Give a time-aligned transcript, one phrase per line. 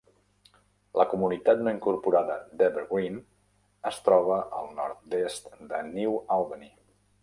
[1.01, 3.21] La comunitat no incorporada d'Evergreen
[3.93, 6.71] es troba al nord-est de New Albany.